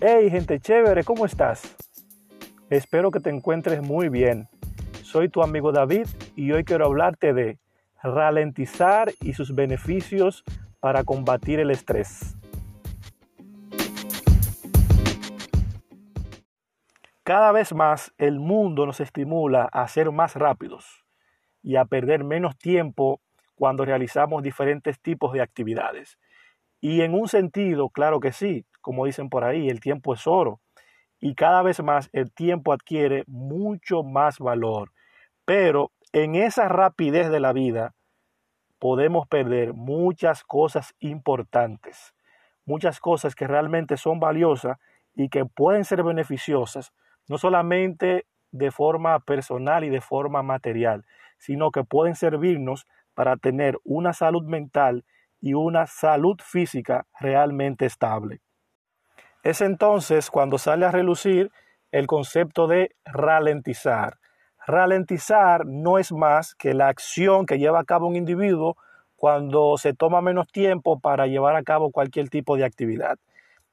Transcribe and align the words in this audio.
Hey 0.00 0.30
gente 0.30 0.60
chévere, 0.60 1.02
¿cómo 1.02 1.26
estás? 1.26 1.76
Espero 2.70 3.10
que 3.10 3.18
te 3.18 3.30
encuentres 3.30 3.82
muy 3.82 4.08
bien. 4.08 4.48
Soy 5.02 5.28
tu 5.28 5.42
amigo 5.42 5.72
David 5.72 6.06
y 6.36 6.52
hoy 6.52 6.62
quiero 6.62 6.86
hablarte 6.86 7.34
de 7.34 7.58
ralentizar 8.00 9.10
y 9.20 9.32
sus 9.32 9.56
beneficios 9.56 10.44
para 10.78 11.02
combatir 11.02 11.58
el 11.58 11.72
estrés. 11.72 12.36
Cada 17.24 17.50
vez 17.50 17.74
más 17.74 18.14
el 18.18 18.38
mundo 18.38 18.86
nos 18.86 19.00
estimula 19.00 19.64
a 19.64 19.88
ser 19.88 20.12
más 20.12 20.36
rápidos 20.36 21.04
y 21.60 21.74
a 21.74 21.84
perder 21.86 22.22
menos 22.22 22.56
tiempo 22.56 23.20
cuando 23.56 23.84
realizamos 23.84 24.44
diferentes 24.44 25.00
tipos 25.00 25.32
de 25.32 25.42
actividades. 25.42 26.20
Y 26.80 27.00
en 27.00 27.14
un 27.14 27.26
sentido, 27.26 27.88
claro 27.88 28.20
que 28.20 28.30
sí, 28.30 28.64
como 28.88 29.04
dicen 29.04 29.28
por 29.28 29.44
ahí, 29.44 29.68
el 29.68 29.80
tiempo 29.80 30.14
es 30.14 30.26
oro. 30.26 30.62
Y 31.20 31.34
cada 31.34 31.60
vez 31.60 31.82
más 31.82 32.08
el 32.14 32.32
tiempo 32.32 32.72
adquiere 32.72 33.22
mucho 33.26 34.02
más 34.02 34.38
valor. 34.38 34.92
Pero 35.44 35.92
en 36.14 36.34
esa 36.34 36.68
rapidez 36.68 37.30
de 37.30 37.38
la 37.38 37.52
vida 37.52 37.92
podemos 38.78 39.28
perder 39.28 39.74
muchas 39.74 40.42
cosas 40.42 40.94
importantes, 41.00 42.14
muchas 42.64 42.98
cosas 42.98 43.34
que 43.34 43.46
realmente 43.46 43.98
son 43.98 44.20
valiosas 44.20 44.78
y 45.14 45.28
que 45.28 45.44
pueden 45.44 45.84
ser 45.84 46.02
beneficiosas, 46.02 46.94
no 47.28 47.36
solamente 47.36 48.24
de 48.52 48.70
forma 48.70 49.20
personal 49.20 49.84
y 49.84 49.90
de 49.90 50.00
forma 50.00 50.42
material, 50.42 51.04
sino 51.36 51.72
que 51.72 51.84
pueden 51.84 52.14
servirnos 52.14 52.86
para 53.12 53.36
tener 53.36 53.76
una 53.84 54.14
salud 54.14 54.44
mental 54.44 55.04
y 55.42 55.52
una 55.52 55.86
salud 55.86 56.38
física 56.42 57.06
realmente 57.20 57.84
estable. 57.84 58.40
Es 59.42 59.60
entonces 59.60 60.30
cuando 60.30 60.58
sale 60.58 60.86
a 60.86 60.90
relucir 60.90 61.50
el 61.92 62.06
concepto 62.06 62.66
de 62.66 62.94
ralentizar. 63.04 64.18
Ralentizar 64.66 65.64
no 65.64 65.98
es 65.98 66.12
más 66.12 66.54
que 66.54 66.74
la 66.74 66.88
acción 66.88 67.46
que 67.46 67.58
lleva 67.58 67.80
a 67.80 67.84
cabo 67.84 68.06
un 68.06 68.16
individuo 68.16 68.76
cuando 69.16 69.78
se 69.78 69.94
toma 69.94 70.20
menos 70.20 70.48
tiempo 70.48 71.00
para 71.00 71.26
llevar 71.26 71.56
a 71.56 71.62
cabo 71.62 71.90
cualquier 71.90 72.28
tipo 72.28 72.56
de 72.56 72.64
actividad. 72.64 73.18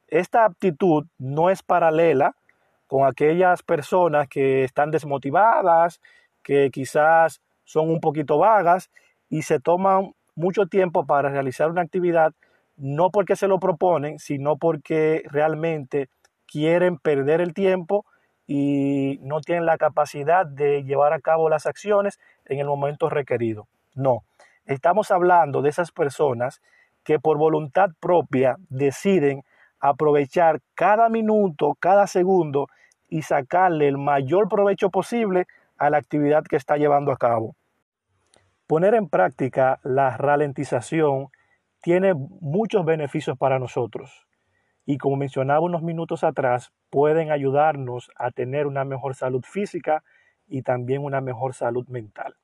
Esta 0.08 0.46
aptitud 0.46 1.06
no 1.18 1.50
es 1.50 1.64
paralela 1.64 2.36
con 2.88 3.06
aquellas 3.06 3.64
personas 3.64 4.28
que 4.28 4.64
están 4.64 4.92
desmotivadas, 4.92 6.00
que 6.44 6.70
quizás 6.72 7.42
son 7.64 7.90
un 7.90 8.00
poquito 8.00 8.38
vagas 8.38 8.90
y 9.30 9.42
se 9.42 9.60
toman 9.60 10.14
mucho 10.36 10.68
tiempo 10.68 11.06
para 11.06 11.30
realizar 11.30 11.70
una 11.70 11.82
actividad, 11.82 12.34
no 12.78 13.09
porque 13.09 13.36
se 13.36 13.48
lo 13.48 13.59
proponen, 13.59 14.20
sino 14.20 14.58
porque 14.58 15.23
realmente 15.31 16.09
quieren 16.45 16.98
perder 16.98 17.42
el 17.42 17.54
tiempo 17.54 18.06
y 18.48 19.20
no 19.22 19.42
tienen 19.42 19.66
la 19.66 19.78
capacidad 19.78 20.45
de 20.45 20.84
llevar 20.84 21.14
a 21.14 21.20
cabo 21.20 21.50
las 21.50 21.66
acciones 21.66 22.20
en 22.46 22.59
el 22.59 22.68
momento 22.68 23.09
requerido. 23.09 23.68
No, 23.96 24.23
estamos 24.66 25.12
hablando 25.12 25.62
de 25.62 25.70
esas 25.70 25.92
personas 25.92 26.62
que 27.03 27.20
por 27.20 27.38
voluntad 27.38 27.90
propia 28.00 28.58
deciden 28.70 29.44
aprovechar 29.80 30.62
cada 30.73 31.09
minuto, 31.09 31.76
cada 31.80 32.08
segundo 32.08 32.68
y 33.09 33.22
sacarle 33.22 33.88
el 33.88 33.98
mayor 33.98 34.50
provecho 34.50 34.90
posible 34.90 35.46
a 35.78 35.90
la 35.90 35.98
actividad 35.98 36.44
que 36.44 36.56
está 36.56 36.78
llevando 36.78 37.12
a 37.12 37.18
cabo. 37.18 37.56
Poner 38.68 38.96
en 38.96 39.08
práctica 39.08 39.80
la 39.84 40.18
ralentización 40.18 41.30
tiene 41.86 42.16
muchos 42.16 42.83
beneficios 42.83 43.38
para 43.38 43.59
nosotros 43.59 44.25
y 44.88 44.97
como 44.97 45.17
mencionaba 45.17 45.59
unos 45.59 45.83
minutos 45.83 46.23
atrás, 46.23 46.73
pueden 46.89 47.30
ayudarnos 47.30 48.09
a 48.16 48.31
tener 48.31 48.66
una 48.66 48.85
mejor 48.85 49.13
salud 49.13 49.44
física 49.47 50.03
y 50.47 50.63
también 50.63 51.03
una 51.03 51.22
mejor 51.22 51.53
salud 51.53 51.88
mental. 51.88 52.38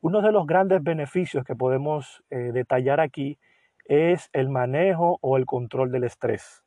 Uno 0.00 0.22
de 0.22 0.32
los 0.32 0.46
grandes 0.46 0.82
beneficios 0.82 1.44
que 1.44 1.54
podemos 1.54 2.24
eh, 2.30 2.50
detallar 2.54 2.98
aquí 2.98 3.38
es 3.84 4.30
el 4.32 4.48
manejo 4.48 5.18
o 5.20 5.36
el 5.36 5.44
control 5.44 5.92
del 5.92 6.04
estrés. 6.04 6.64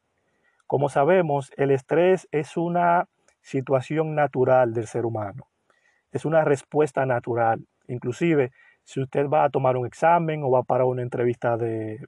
Como 0.68 0.90
sabemos, 0.90 1.52
el 1.58 1.72
estrés 1.72 2.28
es 2.32 2.56
una 2.56 3.08
situación 3.42 4.14
natural 4.14 4.76
del 4.76 4.86
ser 4.86 5.08
humano, 5.08 5.48
es 6.12 6.24
una 6.24 6.44
respuesta 6.44 7.08
natural 7.08 7.66
Inclusive, 7.90 8.52
si 8.84 9.02
usted 9.02 9.28
va 9.28 9.44
a 9.44 9.50
tomar 9.50 9.78
un 9.78 9.86
examen 9.86 10.44
o 10.44 10.52
va 10.52 10.64
para 10.64 10.86
una 10.86 11.02
entrevista 11.02 11.58
de, 11.58 12.06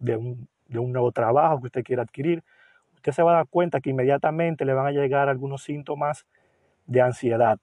un, 0.00 0.48
nuevo 0.68 1.12
trabajo 1.12 1.60
que 1.60 1.66
usted 1.66 1.84
quiera 1.84 2.02
adquirir, 2.02 2.42
usted 2.94 3.12
se 3.12 3.22
va 3.22 3.32
a 3.32 3.36
dar 3.36 3.46
cuenta 3.48 3.80
que 3.80 3.90
inmediatamente 3.90 4.64
le 4.64 4.74
van 4.74 4.86
a 4.86 4.92
llegar 4.92 5.28
algunos 5.28 5.62
síntomas 5.62 6.26
de 6.86 7.00
ansiedad. 7.00 7.58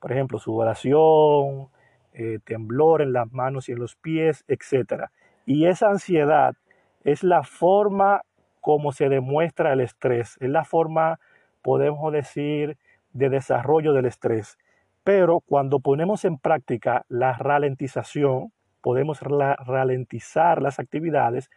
Por 0.00 0.12
ejemplo, 0.12 0.38
sudoración, 0.38 1.68
eh, 2.12 2.38
temblor 2.44 3.02
en 3.02 3.12
las 3.12 3.32
manos 3.32 3.68
y 3.68 3.72
en 3.72 3.80
los 3.80 3.96
pies, 3.96 4.44
etc. 4.46 5.06
Y 5.46 5.66
esa 5.66 5.88
ansiedad 5.88 6.54
es 7.02 7.24
la 7.24 7.42
forma 7.42 8.22
como 8.60 8.92
se 8.92 9.08
demuestra 9.08 9.72
el 9.72 9.80
estrés, 9.80 10.38
es 10.40 10.48
la 10.48 10.64
forma, 10.64 11.20
podemos 11.60 12.12
decir, 12.12 12.78
de 13.12 13.28
desarrollo 13.28 13.92
del 13.92 14.06
estrés. 14.06 14.58
Pero 15.04 15.40
cuando 15.40 15.80
ponemos 15.80 16.24
en 16.24 16.38
práctica 16.38 17.04
la 17.08 17.34
ralentización, 17.34 18.52
podemos 18.80 19.20
ralentizar 19.20 20.62
las 20.62 20.78
actividades, 20.78 21.50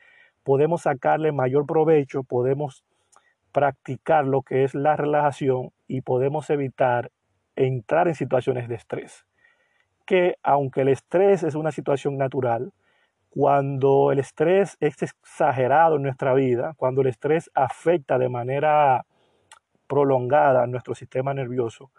podemos 0.43 0.83
sacarle 0.83 1.31
mayor 1.31 1.65
provecho, 1.65 2.23
podemos 2.23 2.83
practicar 3.53 4.25
lo 4.25 4.41
que 4.41 4.65
es 4.65 4.75
la 4.75 4.97
relajación 4.97 5.71
y 5.87 6.01
podemos 6.01 6.49
evitar 6.49 7.11
entrar 7.55 8.09
en 8.09 8.15
situaciones 8.15 8.67
de 8.67 8.75
estrés. 8.75 9.25
Que 10.05 10.35
aunque 10.43 10.81
el 10.81 10.89
estrés 10.89 11.43
es 11.43 11.55
una 11.55 11.71
situación 11.71 12.17
natural, 12.17 12.71
cuando 13.29 14.11
el 14.11 14.19
estrés 14.19 14.77
es 14.79 15.01
exagerado 15.01 15.95
en 15.95 16.03
nuestra 16.03 16.33
vida, 16.33 16.73
cuando 16.77 17.01
el 17.01 17.07
estrés 17.07 17.49
afecta 17.53 18.17
de 18.17 18.29
manera 18.29 19.05
prolongada 19.87 20.67
nuestro 20.67 20.95
sistema 20.95 21.33
nervioso, 21.33 21.91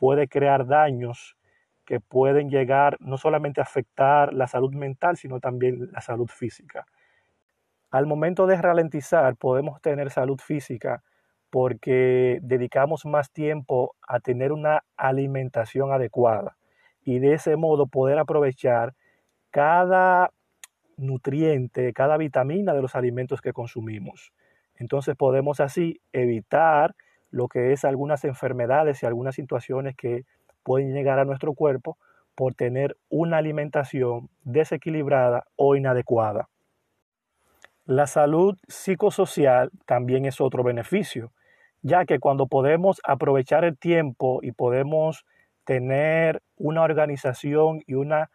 puede 0.00 0.28
crear 0.28 0.66
daños 0.66 1.36
que 1.84 2.00
pueden 2.00 2.48
llegar 2.48 2.96
no 3.00 3.18
solamente 3.18 3.60
a 3.60 3.64
afectar 3.64 4.32
la 4.32 4.46
salud 4.46 4.72
mental, 4.72 5.18
sino 5.18 5.40
también 5.40 5.90
la 5.92 6.00
salud 6.00 6.28
física. 6.28 6.86
Al 7.90 8.06
momento 8.06 8.46
de 8.46 8.56
ralentizar 8.56 9.36
podemos 9.36 9.82
tener 9.82 10.10
salud 10.10 10.40
física 10.40 11.02
porque 11.50 12.38
dedicamos 12.40 13.04
más 13.04 13.30
tiempo 13.30 13.94
a 14.08 14.20
tener 14.20 14.52
una 14.52 14.84
alimentación 14.96 15.92
adecuada 15.92 16.56
y 17.04 17.18
de 17.18 17.34
ese 17.34 17.56
modo 17.56 17.86
poder 17.86 18.18
aprovechar 18.18 18.94
cada 19.50 20.30
nutriente, 20.96 21.92
cada 21.92 22.16
vitamina 22.16 22.72
de 22.72 22.80
los 22.80 22.94
alimentos 22.94 23.42
que 23.42 23.52
consumimos. 23.52 24.32
Entonces 24.76 25.14
podemos 25.14 25.60
así 25.60 26.00
evitar 26.14 26.94
lo 27.30 27.48
que 27.48 27.72
es 27.72 27.84
algunas 27.84 28.24
enfermedades 28.24 29.02
y 29.02 29.06
algunas 29.06 29.34
situaciones 29.34 29.96
que 29.96 30.24
pueden 30.62 30.92
llegar 30.92 31.18
a 31.18 31.24
nuestro 31.24 31.54
cuerpo 31.54 31.96
por 32.34 32.54
tener 32.54 32.96
una 33.08 33.38
alimentación 33.38 34.30
desequilibrada 34.44 35.44
o 35.56 35.76
inadecuada. 35.76 36.48
La 37.86 38.06
salud 38.06 38.56
psicosocial 38.68 39.70
también 39.84 40.24
es 40.24 40.40
otro 40.40 40.62
beneficio, 40.62 41.32
ya 41.82 42.04
que 42.04 42.18
cuando 42.18 42.46
podemos 42.46 43.00
aprovechar 43.04 43.64
el 43.64 43.76
tiempo 43.76 44.40
y 44.42 44.52
podemos 44.52 45.24
tener 45.64 46.42
una 46.56 46.82
organización 46.82 47.82
y 47.86 47.94
una 47.94 48.30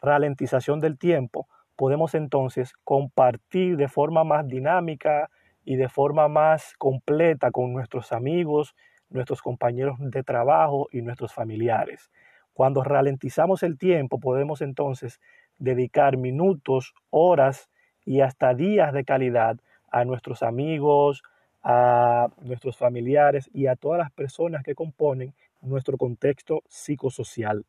ralentización 0.00 0.80
del 0.80 0.98
tiempo, 0.98 1.48
podemos 1.76 2.14
entonces 2.14 2.74
compartir 2.84 3.76
de 3.76 3.88
forma 3.88 4.24
más 4.24 4.46
dinámica, 4.46 5.30
y 5.64 5.76
de 5.76 5.88
forma 5.88 6.28
más 6.28 6.74
completa 6.78 7.50
con 7.50 7.72
nuestros 7.72 8.12
amigos, 8.12 8.74
nuestros 9.10 9.42
compañeros 9.42 9.96
de 9.98 10.22
trabajo 10.22 10.88
y 10.90 11.02
nuestros 11.02 11.32
familiares. 11.32 12.10
Cuando 12.54 12.82
ralentizamos 12.82 13.62
el 13.62 13.78
tiempo 13.78 14.18
podemos 14.18 14.60
entonces 14.60 15.20
dedicar 15.58 16.16
minutos, 16.16 16.94
horas 17.10 17.70
y 18.04 18.20
hasta 18.20 18.54
días 18.54 18.92
de 18.92 19.04
calidad 19.04 19.58
a 19.90 20.04
nuestros 20.04 20.42
amigos, 20.42 21.22
a 21.62 22.28
nuestros 22.40 22.76
familiares 22.76 23.48
y 23.52 23.66
a 23.66 23.76
todas 23.76 23.98
las 23.98 24.10
personas 24.10 24.64
que 24.64 24.74
componen 24.74 25.34
nuestro 25.60 25.96
contexto 25.96 26.62
psicosocial. 26.66 27.64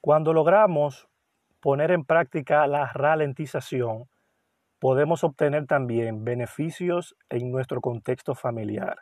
Cuando 0.00 0.32
logramos 0.32 1.08
poner 1.60 1.90
en 1.90 2.04
práctica 2.04 2.66
la 2.66 2.92
ralentización, 2.92 4.04
podemos 4.78 5.24
obtener 5.24 5.66
también 5.66 6.24
beneficios 6.24 7.16
en 7.28 7.50
nuestro 7.50 7.80
contexto 7.80 8.34
familiar, 8.34 9.00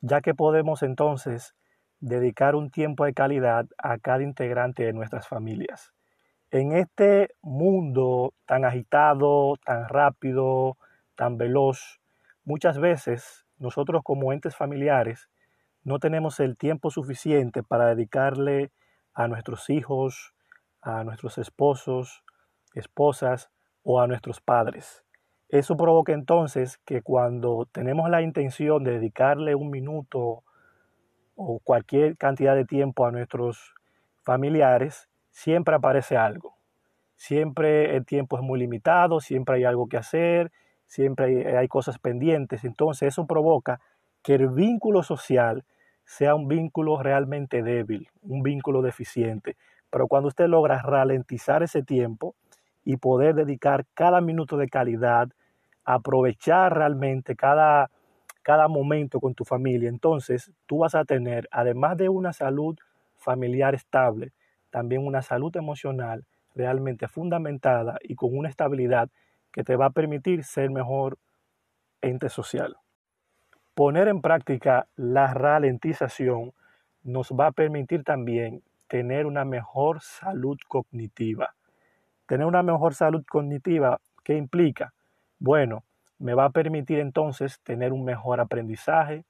ya 0.00 0.20
que 0.20 0.34
podemos 0.34 0.82
entonces 0.82 1.54
dedicar 2.00 2.56
un 2.56 2.70
tiempo 2.70 3.04
de 3.04 3.14
calidad 3.14 3.66
a 3.78 3.98
cada 3.98 4.22
integrante 4.22 4.84
de 4.84 4.92
nuestras 4.92 5.28
familias. 5.28 5.92
En 6.50 6.72
este 6.72 7.34
mundo 7.40 8.34
tan 8.46 8.64
agitado, 8.64 9.56
tan 9.64 9.88
rápido, 9.88 10.76
tan 11.14 11.38
veloz, 11.38 12.00
muchas 12.44 12.78
veces 12.78 13.46
nosotros 13.58 14.02
como 14.04 14.32
entes 14.32 14.56
familiares 14.56 15.28
no 15.84 15.98
tenemos 15.98 16.40
el 16.40 16.56
tiempo 16.56 16.90
suficiente 16.90 17.62
para 17.62 17.86
dedicarle 17.86 18.72
a 19.14 19.28
nuestros 19.28 19.70
hijos, 19.70 20.34
a 20.80 21.04
nuestros 21.04 21.38
esposos, 21.38 22.24
esposas 22.74 23.51
o 23.82 24.00
a 24.00 24.06
nuestros 24.06 24.40
padres. 24.40 25.04
Eso 25.48 25.76
provoca 25.76 26.12
entonces 26.12 26.78
que 26.78 27.02
cuando 27.02 27.68
tenemos 27.72 28.08
la 28.08 28.22
intención 28.22 28.84
de 28.84 28.92
dedicarle 28.92 29.54
un 29.54 29.70
minuto 29.70 30.44
o 31.36 31.60
cualquier 31.62 32.16
cantidad 32.16 32.54
de 32.54 32.64
tiempo 32.64 33.04
a 33.04 33.10
nuestros 33.10 33.74
familiares, 34.22 35.08
siempre 35.30 35.74
aparece 35.74 36.16
algo. 36.16 36.56
Siempre 37.16 37.96
el 37.96 38.04
tiempo 38.04 38.36
es 38.36 38.42
muy 38.42 38.58
limitado, 38.58 39.20
siempre 39.20 39.56
hay 39.56 39.64
algo 39.64 39.88
que 39.88 39.96
hacer, 39.96 40.50
siempre 40.86 41.56
hay, 41.56 41.68
cosas 41.68 41.98
pendientes. 41.98 42.64
Entonces 42.64 43.08
eso 43.08 43.26
provoca 43.26 43.80
que 44.22 44.34
el 44.34 44.48
vínculo 44.48 45.02
social 45.02 45.64
sea 46.04 46.34
un 46.34 46.48
vínculo 46.48 47.02
realmente 47.02 47.62
débil, 47.62 48.08
un 48.22 48.42
vínculo 48.42 48.82
deficiente. 48.82 49.56
Pero 49.90 50.08
cuando 50.08 50.28
usted 50.28 50.46
logra 50.46 50.80
ralentizar 50.82 51.62
ese 51.62 51.82
tiempo 51.82 52.34
y 52.84 52.96
poder 52.96 53.34
dedicar 53.34 53.86
cada 53.94 54.20
minuto 54.20 54.56
de 54.56 54.68
calidad, 54.68 55.28
aprovechar 55.84 56.74
realmente 56.76 57.36
cada, 57.36 57.90
cada 58.42 58.68
momento 58.68 59.20
con 59.20 59.34
tu 59.34 59.44
familia, 59.44 59.88
entonces 59.88 60.50
tú 60.66 60.78
vas 60.78 60.94
a 60.94 61.04
tener, 61.04 61.48
además 61.50 61.96
de 61.96 62.08
una 62.08 62.32
salud 62.32 62.76
familiar 63.16 63.74
estable, 63.74 64.32
también 64.70 65.06
una 65.06 65.22
salud 65.22 65.54
emocional 65.56 66.24
realmente 66.54 67.08
fundamentada 67.08 67.98
y 68.02 68.14
con 68.14 68.36
una 68.36 68.48
estabilidad 68.48 69.08
que 69.52 69.64
te 69.64 69.76
va 69.76 69.86
a 69.86 69.90
permitir 69.90 70.44
ser 70.44 70.70
mejor 70.70 71.18
ente 72.00 72.28
social. 72.28 72.76
Poner 73.74 74.08
en 74.08 74.20
práctica 74.20 74.86
la 74.96 75.32
ralentización 75.32 76.52
nos 77.04 77.30
va 77.30 77.48
a 77.48 77.52
permitir 77.52 78.04
también 78.04 78.62
tener 78.86 79.26
una 79.26 79.44
mejor 79.44 80.02
salud 80.02 80.58
cognitiva. 80.68 81.54
Tener 82.32 82.46
una 82.46 82.62
mejor 82.62 82.94
salud 82.94 83.22
cognitiva, 83.28 84.00
¿qué 84.24 84.34
implica? 84.34 84.94
Bueno, 85.38 85.84
me 86.18 86.32
va 86.32 86.46
a 86.46 86.50
permitir 86.50 86.98
entonces 86.98 87.60
tener 87.62 87.92
un 87.92 88.06
mejor 88.06 88.40
aprendizaje, 88.40 89.26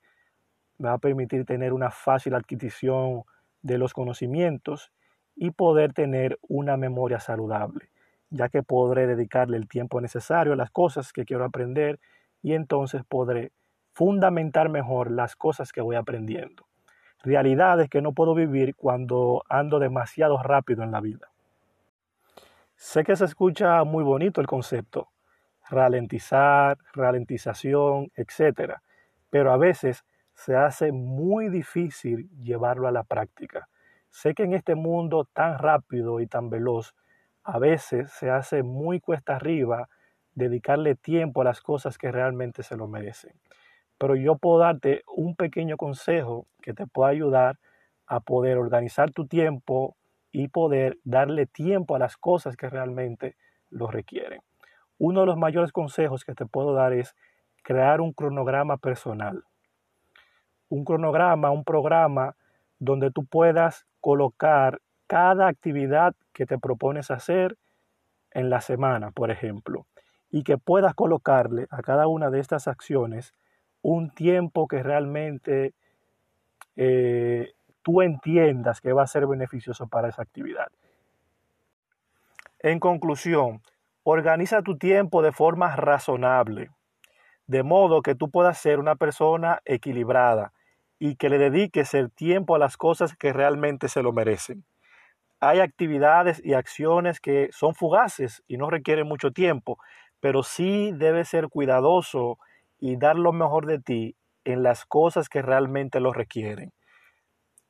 me 0.78 0.88
va 0.88 0.94
a 0.94 0.98
permitir 0.98 1.44
tener 1.44 1.72
una 1.72 1.90
fácil 1.90 2.32
adquisición 2.36 3.24
de 3.60 3.76
los 3.76 3.92
conocimientos 3.92 4.92
y 5.34 5.50
poder 5.50 5.92
tener 5.92 6.38
una 6.42 6.76
memoria 6.76 7.18
saludable, 7.18 7.90
ya 8.30 8.48
que 8.48 8.62
podré 8.62 9.08
dedicarle 9.08 9.56
el 9.56 9.66
tiempo 9.66 10.00
necesario 10.00 10.52
a 10.52 10.56
las 10.56 10.70
cosas 10.70 11.12
que 11.12 11.24
quiero 11.24 11.44
aprender 11.44 11.98
y 12.40 12.52
entonces 12.52 13.02
podré 13.02 13.50
fundamentar 13.94 14.68
mejor 14.68 15.10
las 15.10 15.34
cosas 15.34 15.72
que 15.72 15.80
voy 15.80 15.96
aprendiendo. 15.96 16.68
Realidades 17.24 17.90
que 17.90 18.00
no 18.00 18.12
puedo 18.12 18.36
vivir 18.36 18.76
cuando 18.76 19.42
ando 19.48 19.80
demasiado 19.80 20.40
rápido 20.40 20.84
en 20.84 20.92
la 20.92 21.00
vida. 21.00 21.31
Sé 22.84 23.04
que 23.04 23.14
se 23.14 23.26
escucha 23.26 23.84
muy 23.84 24.02
bonito 24.02 24.40
el 24.40 24.48
concepto, 24.48 25.12
ralentizar, 25.70 26.76
ralentización, 26.92 28.10
etc. 28.16 28.82
Pero 29.30 29.52
a 29.52 29.56
veces 29.56 30.04
se 30.34 30.56
hace 30.56 30.90
muy 30.90 31.48
difícil 31.48 32.28
llevarlo 32.40 32.88
a 32.88 32.90
la 32.90 33.04
práctica. 33.04 33.68
Sé 34.10 34.34
que 34.34 34.42
en 34.42 34.54
este 34.54 34.74
mundo 34.74 35.28
tan 35.32 35.58
rápido 35.58 36.18
y 36.18 36.26
tan 36.26 36.50
veloz, 36.50 36.94
a 37.44 37.60
veces 37.60 38.10
se 38.10 38.30
hace 38.30 38.64
muy 38.64 38.98
cuesta 38.98 39.36
arriba 39.36 39.88
dedicarle 40.34 40.96
tiempo 40.96 41.42
a 41.42 41.44
las 41.44 41.60
cosas 41.60 41.96
que 41.98 42.10
realmente 42.10 42.64
se 42.64 42.76
lo 42.76 42.88
merecen 42.88 43.32
pero 43.98 44.16
yo 44.16 44.36
puedo 44.36 44.58
darte 44.58 45.02
un 45.06 45.36
pequeño 45.36 45.76
consejo 45.76 46.48
que 46.60 46.74
te 46.74 46.88
pueda 46.88 47.10
ayudar 47.10 47.60
a 48.06 48.18
poder 48.18 48.58
organizar 48.58 49.12
tu 49.12 49.28
tiempo 49.28 49.96
y 50.32 50.48
poder 50.48 50.98
darle 51.04 51.46
tiempo 51.46 51.94
a 51.94 51.98
las 51.98 52.16
cosas 52.16 52.56
que 52.56 52.68
realmente 52.68 53.36
lo 53.70 53.88
requieren. 53.88 54.40
Uno 54.98 55.20
de 55.20 55.26
los 55.26 55.36
mayores 55.36 55.72
consejos 55.72 56.24
que 56.24 56.34
te 56.34 56.46
puedo 56.46 56.72
dar 56.72 56.92
es 56.92 57.14
crear 57.62 58.00
un 58.00 58.12
cronograma 58.12 58.78
personal. 58.78 59.44
Un 60.68 60.84
cronograma, 60.84 61.50
un 61.50 61.64
programa 61.64 62.34
donde 62.78 63.10
tú 63.10 63.24
puedas 63.24 63.86
colocar 64.00 64.80
cada 65.06 65.46
actividad 65.46 66.14
que 66.32 66.46
te 66.46 66.58
propones 66.58 67.10
hacer 67.10 67.56
en 68.30 68.48
la 68.48 68.60
semana, 68.60 69.10
por 69.10 69.30
ejemplo, 69.30 69.86
y 70.30 70.42
que 70.42 70.56
puedas 70.56 70.94
colocarle 70.94 71.66
a 71.70 71.82
cada 71.82 72.06
una 72.06 72.30
de 72.30 72.40
estas 72.40 72.66
acciones 72.66 73.34
un 73.82 74.10
tiempo 74.10 74.66
que 74.66 74.82
realmente 74.82 75.74
eh, 76.76 77.52
tú 77.82 78.02
entiendas 78.02 78.80
que 78.80 78.92
va 78.92 79.02
a 79.02 79.06
ser 79.06 79.26
beneficioso 79.26 79.86
para 79.86 80.08
esa 80.08 80.22
actividad. 80.22 80.68
En 82.60 82.78
conclusión, 82.78 83.62
organiza 84.04 84.62
tu 84.62 84.78
tiempo 84.78 85.22
de 85.22 85.32
forma 85.32 85.74
razonable, 85.76 86.70
de 87.46 87.62
modo 87.62 88.02
que 88.02 88.14
tú 88.14 88.30
puedas 88.30 88.58
ser 88.58 88.78
una 88.78 88.94
persona 88.94 89.60
equilibrada 89.64 90.52
y 90.98 91.16
que 91.16 91.28
le 91.28 91.38
dediques 91.38 91.94
el 91.94 92.10
tiempo 92.12 92.54
a 92.54 92.58
las 92.58 92.76
cosas 92.76 93.16
que 93.16 93.32
realmente 93.32 93.88
se 93.88 94.02
lo 94.02 94.12
merecen. 94.12 94.64
Hay 95.40 95.58
actividades 95.58 96.40
y 96.44 96.54
acciones 96.54 97.18
que 97.18 97.48
son 97.50 97.74
fugaces 97.74 98.44
y 98.46 98.56
no 98.56 98.70
requieren 98.70 99.08
mucho 99.08 99.32
tiempo, 99.32 99.78
pero 100.20 100.44
sí 100.44 100.92
debes 100.94 101.28
ser 101.28 101.48
cuidadoso 101.48 102.38
y 102.78 102.96
dar 102.96 103.16
lo 103.16 103.32
mejor 103.32 103.66
de 103.66 103.80
ti 103.80 104.14
en 104.44 104.62
las 104.62 104.86
cosas 104.86 105.28
que 105.28 105.42
realmente 105.42 105.98
lo 105.98 106.12
requieren. 106.12 106.72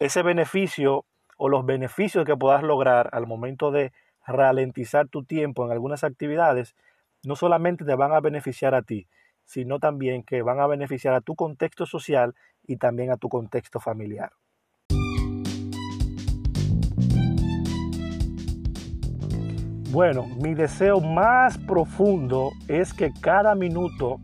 Ese 0.03 0.25
beneficio 0.25 1.05
o 1.37 1.49
los 1.49 1.65
beneficios 1.65 2.25
que 2.25 2.37
puedas 2.37 2.65
lograr 2.65 3.09
al 3.13 3.29
momento 3.29 3.71
de 3.71 3.93
ralentizar 4.27 5.07
tu 5.07 5.23
tiempo 5.23 5.65
en 5.65 5.71
algunas 5.71 6.03
actividades, 6.03 6.75
no 7.23 7.37
solamente 7.37 7.85
te 7.85 7.95
van 7.95 8.11
a 8.11 8.19
beneficiar 8.19 8.75
a 8.75 8.83
ti, 8.83 9.07
sino 9.45 9.79
también 9.79 10.25
que 10.25 10.43
van 10.43 10.59
a 10.59 10.67
beneficiar 10.67 11.15
a 11.15 11.21
tu 11.21 11.37
contexto 11.37 11.87
social 11.87 12.35
y 12.67 12.79
también 12.79 13.13
a 13.13 13.17
tu 13.17 13.29
contexto 13.29 13.79
familiar. 13.79 14.33
Bueno, 19.93 20.27
mi 20.43 20.55
deseo 20.55 21.01
más 21.01 21.59
profundo 21.59 22.51
es 22.67 22.93
que 22.93 23.13
cada 23.21 23.55
minuto 23.55 24.19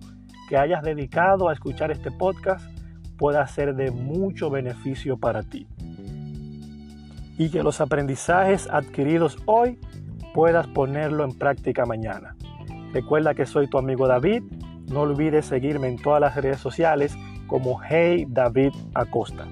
que 0.49 0.56
hayas 0.56 0.82
dedicado 0.82 1.49
a 1.49 1.52
escuchar 1.52 1.92
este 1.92 2.11
podcast 2.11 2.77
pueda 3.18 3.46
ser 3.46 3.75
de 3.75 3.90
mucho 3.90 4.48
beneficio 4.48 5.18
para 5.18 5.42
ti. 5.42 5.66
Y 7.37 7.50
que 7.50 7.62
los 7.62 7.80
aprendizajes 7.80 8.68
adquiridos 8.70 9.37
hoy 9.46 9.78
puedas 10.32 10.66
ponerlo 10.68 11.25
en 11.25 11.37
práctica 11.37 11.84
mañana. 11.84 12.37
Recuerda 12.92 13.34
que 13.34 13.44
soy 13.44 13.68
tu 13.68 13.78
amigo 13.78 14.06
David. 14.06 14.42
No 14.90 15.00
olvides 15.02 15.46
seguirme 15.46 15.88
en 15.88 15.96
todas 15.96 16.20
las 16.20 16.37
redes 16.37 16.58
sociales 16.58 17.16
como 17.46 17.80
Hey 17.82 18.26
David 18.28 18.72
Acosta. 18.94 19.46